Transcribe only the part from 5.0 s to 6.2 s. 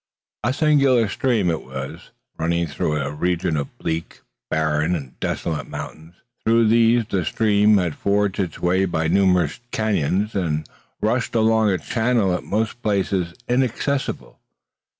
desolate mountains.